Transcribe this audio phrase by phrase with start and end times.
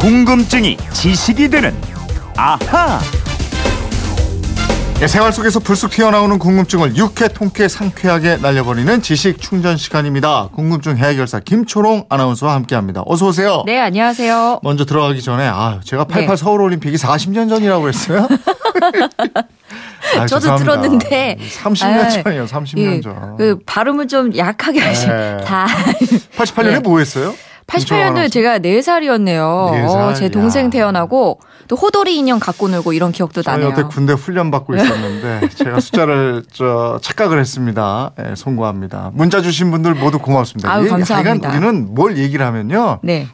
[0.00, 1.74] 궁금증이 지식이 되는
[2.34, 2.98] 아하.
[5.02, 10.48] 예, 생활 속에서 불쑥 튀어나오는 궁금증을 유쾌 통쾌 상쾌하게 날려버리는 지식 충전 시간입니다.
[10.54, 13.02] 궁금증 해결사 김초롱 아나운서와 함께합니다.
[13.04, 13.62] 어서 오세요.
[13.66, 14.60] 네, 안녕하세요.
[14.62, 16.36] 먼저 들어가기 전에 아 제가 88 네.
[16.36, 18.26] 서울 올림픽이 40년 전이라고 했어요.
[20.16, 20.56] 아, 저도 죄송합니다.
[20.56, 21.38] 들었는데.
[21.62, 22.46] 30년 아, 전이에요.
[22.46, 23.36] 30년 예, 전.
[23.36, 25.08] 그 발음을 좀 약하게 하시.
[25.08, 25.36] 네.
[25.44, 25.66] 다.
[26.38, 26.78] 88년에 네.
[26.80, 27.34] 뭐 했어요?
[27.70, 29.70] 88년도에 제가 4살이었네요.
[29.72, 30.70] 네 살, 제 동생 야.
[30.70, 33.68] 태어나고 또 호돌이 인형 갖고 놀고 이런 기억도 나네요.
[33.68, 38.10] 여태 군대 훈련 받고 있었는데 제가 숫자를 저 착각을 했습니다.
[38.18, 39.12] 예, 송구합니다.
[39.14, 40.72] 문자 주신 분들 모두 고맙습니다.
[40.72, 41.48] 아유, 예, 감사합니다.
[41.50, 42.98] 우리는 뭘 얘기를 하면요.
[43.02, 43.28] 네.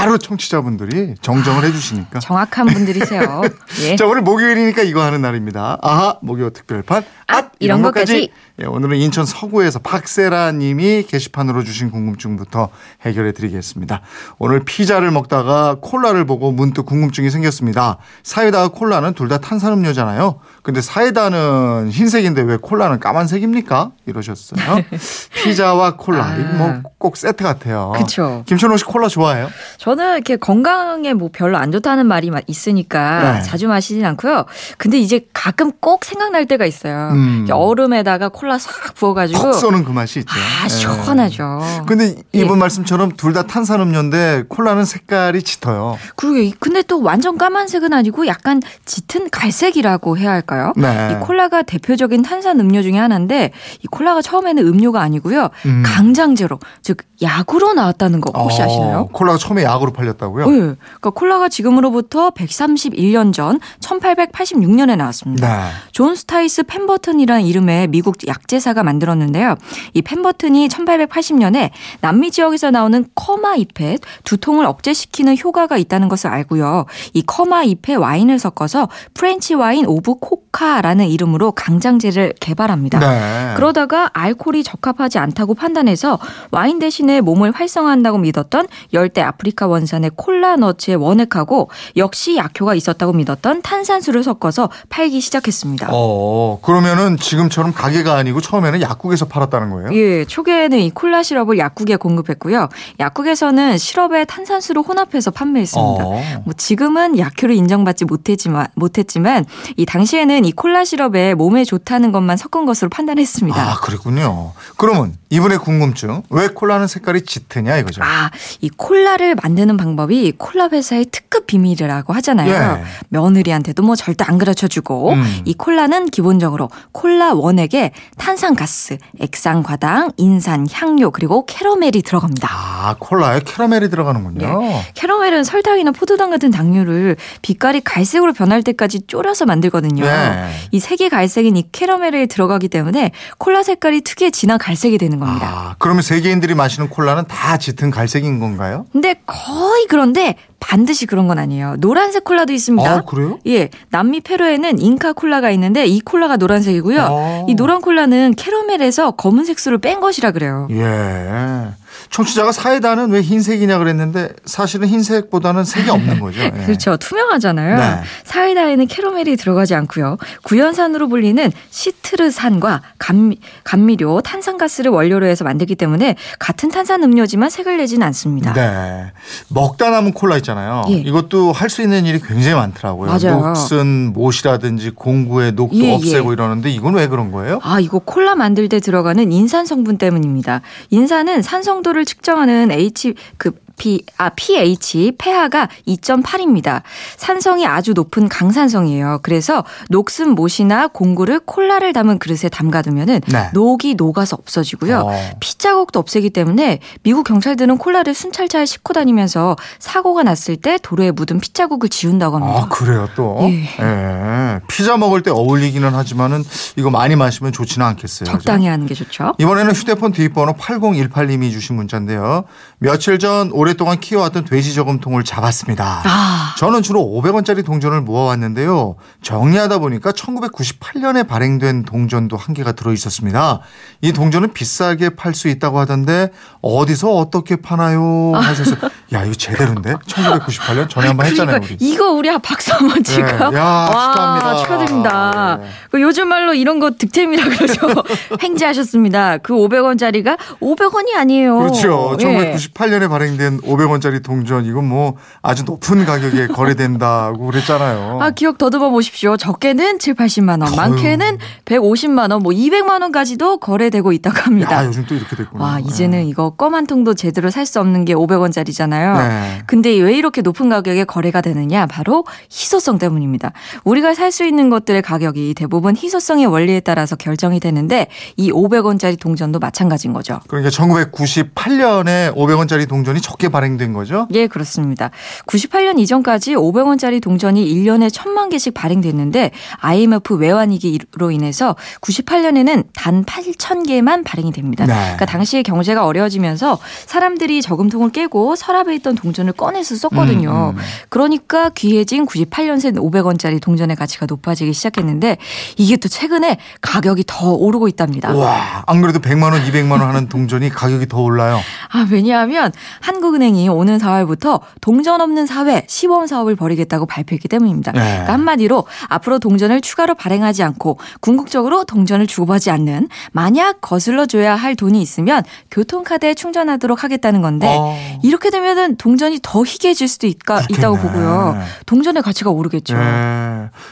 [0.00, 2.20] 바로 청취자분들이 정정을 해주시니까.
[2.20, 3.42] 정확한 분들이세요.
[3.84, 3.96] 예.
[3.96, 5.78] 자 오늘 목요일이니까 이거 하는 날입니다.
[5.82, 8.30] 아하 목요 특별판 앗 이런 것까지.
[8.62, 12.68] 예, 오늘은 인천 서구에서 박세라님이 게시판으로 주신 궁금증부터
[13.02, 14.00] 해결해 드리겠습니다.
[14.38, 17.98] 오늘 피자를 먹다가 콜라를 보고 문득 궁금증이 생겼습니다.
[18.22, 20.40] 사이다와 콜라는 둘 다 탄산음료잖아요.
[20.64, 23.92] 근데 사이다는 흰색인데 왜 콜라는 까만색입니까?
[24.06, 24.82] 이러셨어요.
[25.44, 26.34] 피자와 콜라 아.
[26.36, 27.92] 뭐꼭 세트 같아요.
[27.96, 28.42] 그쵸.
[28.46, 29.48] 김천호 씨 콜라 좋아해요?
[29.78, 33.42] 저는 이렇게 건강에 뭐 별로 안 좋다는 말이 마- 있으니까 네.
[33.42, 34.44] 자주 마시진 않고요.
[34.78, 37.10] 근데 이제 가끔 꼭 생각날 때가 있어요.
[37.12, 37.46] 음.
[37.50, 39.40] 얼음에다가 콜라 싹 부어가지고.
[39.40, 40.30] 콕 쏘는 그 맛이 있죠.
[40.32, 40.68] 아, 예.
[40.68, 41.60] 시원하죠.
[41.86, 42.40] 근데 예.
[42.40, 45.96] 이분 말씀처럼 둘 다 탄산음료인데 콜라는 색깔이 짙어요.
[46.16, 50.72] 그러게 근데 또 완전 까만색은 아니고 약간 짙은 갈색이라고 해야 할까요?
[50.76, 51.10] 네.
[51.12, 53.52] 이 콜라가 대표적인 탄산 음료 중에 하나인데
[53.82, 55.50] 이 콜라가 처음에는 음료가 아니고요.
[55.66, 55.82] 음.
[55.86, 59.08] 강장제로 즉 약으로 나왔다는 거 혹시 어, 아시나요?
[59.12, 60.46] 콜라가 처음에 약 으로 팔렸다고요?
[60.50, 60.56] 네.
[60.56, 65.48] 그러니까 콜라가 지금으로부터 131년 전 1886년에 나왔습니다.
[65.48, 65.70] 네.
[65.92, 69.56] 존 스티스 펨버튼이라는 이름의 미국 약제사가 만들었는데요.
[69.94, 71.70] 이 펨버튼이 1880년에
[72.00, 76.86] 남미 지역에서 나오는 코카 잎에 두통을 억제시키는 효과가 있다는 것을 알고요.
[77.14, 82.98] 이 코카 잎에 와인을 섞어서 French Wine of Coca라는 이름으로 강장제를 개발합니다.
[82.98, 83.54] 네.
[83.56, 86.18] 그러다가 알코올이 적합하지 않다고 판단해서
[86.50, 93.62] 와인 대신에 몸을 활성화한다고 믿었던 열대 아프리카 원산의 콜라 너츠에 원액하고 역시 약효가 있었다고 믿었던
[93.62, 95.88] 탄산수를 섞어서 팔기 시작했습니다.
[95.90, 99.90] 어, 그러면은 지금처럼 가게가 아니고 처음에는 약국에서 팔았다는 거예요?
[99.94, 102.68] 예, 초기에는 이 콜라 시럽을 약국에 공급했고요.
[102.98, 106.04] 약국에서는 시럽에 탄산수를 혼합해서 판매했습니다.
[106.04, 106.22] 어.
[106.44, 109.44] 뭐 지금은 약효를 인정받지 못했지만 못했지만
[109.76, 113.60] 이 당시에는 이 콜라 시럽에 몸에 좋다는 것만 섞은 것으로 판단했습니다.
[113.60, 114.52] 아, 그랬군요.
[114.76, 118.02] 그러면 이분의 궁금증, 왜 콜라는 색깔이 짙으냐 이거죠?
[118.02, 122.50] 아, 이 콜라를 만 드는 방법이 콜라 회사의 특급 비밀이라고 하잖아요.
[122.50, 122.84] 예.
[123.10, 125.40] 며느리한테도 뭐 절대 안 가르쳐 주고 음.
[125.44, 132.48] 이 콜라는 기본적으로 콜라 원액에 탄산가스, 액상과당, 인산, 향료 그리고 캐러멜이 들어갑니다.
[132.50, 134.60] 아, 콜라에 캐러멜이 들어가는군요.
[134.94, 140.04] 캐러멜은 설탕이나 포도당 같은 당류를 빛깔이 갈색으로 변할 때까지 졸여서 만들거든요.
[140.04, 140.50] 네.
[140.70, 145.46] 이 색이 갈색인 이 캐러멜이 들어가기 때문에 콜라 색깔이 특유의 진한 갈색이 되는 겁니다.
[145.46, 148.86] 아, 그러면 세계인들이 마시는 콜라는 다 짙은 갈색인 건가요?
[148.92, 149.14] 근데
[149.50, 151.76] 거의 그런데 반드시 그런 건 아니에요.
[151.78, 152.88] 노란색 콜라도 있습니다.
[152.88, 153.38] 아, 그래요?
[153.46, 157.06] 예, 남미 페루에는 잉카 콜라가 있는데 이 콜라가 노란색이고요.
[157.10, 157.46] 어.
[157.48, 160.68] 이 노란 콜라는 캐러멜에서 검은 색소를 뺀 것이라 그래요.
[160.70, 161.68] 예.
[162.10, 166.40] 청취자가 사이다는 왜 흰색이냐 그랬는데 사실은 흰색보다는 색이 없는 거죠.
[166.42, 166.50] 예.
[166.50, 166.96] 그렇죠.
[166.96, 167.76] 투명하잖아요.
[167.76, 168.00] 네.
[168.24, 170.18] 사이다에는 캐러멜이 들어가지 않고요.
[170.42, 178.06] 구연산으로 불리는 시트르산과 감미, 감미료, 탄산가스를 원료로 해서 만들기 때문에 같은 탄산 음료지만 색을 내지는
[178.08, 178.52] 않습니다.
[178.54, 179.12] 네.
[179.48, 180.82] 먹다 남은 콜라 있잖아요.
[180.90, 180.94] 예.
[180.94, 183.08] 이것도 할 수 있는 일이 굉장히 많더라고요.
[183.12, 183.46] 맞아요.
[183.46, 186.32] 녹슨 못이라든지 공구에 녹도 예, 없애고 예.
[186.32, 187.60] 이러는데 이건 왜 그런 거예요?
[187.62, 190.62] 아, 이거 콜라 만들 때 들어가는 인산 성분 때문입니다.
[190.90, 196.82] 인산은 산성도를 측정하는 H 그 P, 아, pH, pH가 2.8입니다.
[197.16, 199.20] 산성이 아주 높은 강산성이에요.
[199.22, 203.50] 그래서 녹슨 못이나 공구를 콜라를 담은 그릇에 담가두면은 네.
[203.54, 204.98] 녹이 녹아서 없어지고요.
[205.06, 205.30] 어.
[205.40, 211.40] 피 자국도 없애기 때문에 미국 경찰들은 콜라를 순찰차에 싣고 다니면서 사고가 났을 때 도로에 묻은
[211.40, 212.60] 피 자국을 지운다고 합니다.
[212.64, 213.38] 아, 그래요, 또?
[213.44, 213.64] 예.
[213.80, 214.60] 예.
[214.68, 216.44] 피자 먹을 때 어울리기는 하지만은
[216.76, 218.26] 이거 많이 마시면 좋지는 않겠어요.
[218.26, 219.32] 적당히 하는 게 좋죠.
[219.38, 222.44] 이번에는 휴대폰 뒷번호 8018님이 주신 문자인데요.
[222.78, 226.02] 며칠 전 오 랫동안 키워왔던 돼지 저금통을 잡았습니다.
[226.04, 228.96] 아, 저는 주로 500원짜리 동전을 모아왔는데요.
[229.22, 233.60] 정리하다 보니까 1998년에 발행된 동전도 한 개가 들어있었습니다.
[234.02, 236.30] 이 동전은 비싸게 팔 수 있다고 하던데
[236.60, 238.32] 어디서 어떻게 파나요?
[238.34, 238.76] 하셔서
[239.14, 241.60] 야 이거 제대로인데 1998년 전에 한번 했잖아요.
[241.60, 241.88] 그러니까 우리.
[241.88, 243.22] 이거 우리 박수 한번 치고.
[243.24, 244.56] 네, 야, 축하합니다.
[244.56, 245.58] 축하드립니다.
[245.62, 245.68] 네.
[245.92, 247.80] 그 요즘 말로 이런 거 득템이라 그러죠.
[248.42, 249.38] 횡재하셨습니다.
[249.38, 251.56] 그 500원짜리가 500원이 아니에요.
[251.58, 252.16] 그렇죠.
[252.20, 252.24] 예.
[252.24, 258.18] 1998년에 발행된 거래 된 500원짜리 동전 이건 뭐 아주 높은 가격에 거래된다고 그랬잖아요.
[258.20, 259.36] 아, 기억 더듬어 보십시오.
[259.36, 264.76] 적게는 7, 80만 원, 많게는 150만 원, 뭐 200만 원까지도 거래되고 있다고 합니다.
[264.76, 265.64] 야, 요즘 또 이렇게 됐구나.
[265.64, 269.18] 와, 이제는 이거 껌 한 통도 제대로 살 수 없는 게 500원짜리잖아요.
[269.18, 269.62] 네.
[269.66, 271.86] 근데 왜 이렇게 높은 가격에 거래가 되느냐?
[271.86, 273.52] 바로 희소성 때문입니다.
[273.84, 278.06] 우리가 살 수 있는 것들의 가격이 대부분 희소성의 원리에 따라서 결정이 되는데
[278.36, 280.38] 이 500원짜리 동전도 마찬가지인 거죠.
[280.46, 284.28] 그러니까 1998년에 500원짜리 동전이 적게 발행된 거죠?
[284.32, 285.10] 예, 그렇습니다.
[285.46, 294.52] 98년 이전까지 500원짜리 동전이 1년에 1000만 개씩 발행됐는데 IMF 외환위기로 인해서 98년에는 단 8,000개만 발행이
[294.52, 294.84] 됩니다.
[294.84, 294.92] 네.
[294.92, 300.74] 그러니까 당시에 경제가 어려워지면서 사람들이 저금통을 깨고 서랍에 있던 동전을 꺼내서 썼거든요.
[300.74, 300.82] 음, 음.
[301.08, 305.38] 그러니까 귀해진 98년생 500원짜리 동전의 가치가 높아지기 시작했는데
[305.78, 308.34] 이게 또 최근에 가격이 더 오르고 있답니다.
[308.34, 311.58] 와, 안 그래도 100만 원, 200만 원 하는 동전이 가격이 더 올라요.
[311.90, 317.92] 아, 왜냐하면 한국 은행이 오는 4월부터 동전 없는 사회 시범 사업을 벌이겠다고 발표했기 때문입니다.
[317.92, 318.00] 네.
[318.00, 324.76] 그러니까 한마디로 앞으로 동전을 추가로 발행하지 않고 궁극적으로 동전을 주고받지 않는 만약 거슬러 줘야 할
[324.76, 327.96] 돈이 있으면 교통카드에 충전하도록 하겠다는 건데 어.
[328.22, 331.00] 이렇게 되면은 동전이 더 희귀해질 수도 있가, 있다고.
[331.00, 331.58] 보고요.
[331.86, 332.94] 동전의 가치가 오르겠죠.
[332.94, 333.00] 예.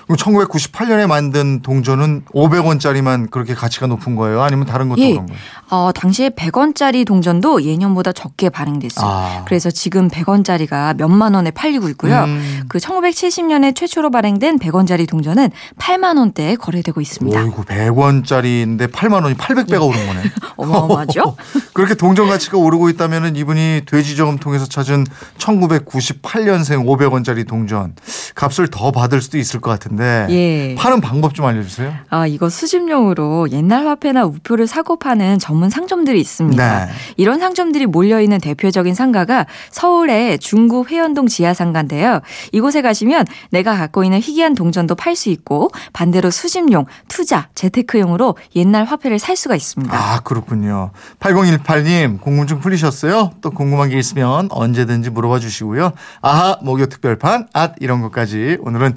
[0.04, 4.42] 그럼 1998년에 만든 동전은 500원짜리만 그렇게 가치가 높은 거예요?
[4.42, 5.12] 아니면 다른 것도 예.
[5.12, 5.40] 그런 거예요?
[5.70, 9.06] 어, 당시에 100원짜리 동전도 예년보다 적게 발행됐어요.
[9.06, 9.44] 아.
[9.46, 12.24] 그래서 지금 100원짜리가 몇만 원에 팔리고 있고요.
[12.24, 12.64] 음.
[12.68, 17.40] 그 1970년에 최초로 발행된 100원짜리 동전은 8만 원대에 거래되고 있습니다.
[17.40, 20.22] 오이고 100원짜리인데 8만 원이 800배가 오른 거네.
[20.56, 21.36] 어마어마하죠?
[21.72, 25.06] 그렇게 동전 가치가 오르고 있다면 이분이 돼지 저금통에서 찾은
[25.38, 27.94] 1998년생 500원짜리 동전
[28.34, 30.74] 값을 더 받을 수도 있을 것 같 은데 예.
[30.76, 31.92] 파는 방법 좀 알려주세요.
[32.10, 36.86] 아, 이거 수집용으로 옛날 화폐나 우표를 사고 파는 전문 상점들이 있습니다.
[36.86, 36.92] 네.
[37.16, 42.20] 이런 상점들이 몰려 있는 대표적인 상가가 서울의 중구 회원동 지하 상가인데요.
[42.52, 48.84] 이곳에 가시면 내가 갖고 있는 희귀한 동전도 팔 수 있고 반대로 수집용, 투자, 재테크용으로 옛날
[48.84, 49.92] 화폐를 살 수가 있습니다.
[49.94, 50.90] 아 그렇군요.
[51.20, 53.32] 8018님 궁금증 풀리셨어요?
[53.40, 55.92] 또 궁금한 게 있으면 언제든지 물어봐 주시고요.
[56.20, 58.96] 아하 목요 특별판 앗 이런 것까지 오늘은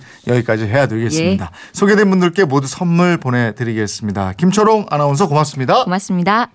[0.62, 1.50] 여기까지 해야 되겠습니다.
[1.52, 1.69] 예.
[1.74, 4.34] 소개된 분들께 모두 선물 보내드리겠습니다.
[4.34, 5.84] 김초롱 아나운서 고맙습니다.
[5.84, 6.52] 고맙습니다.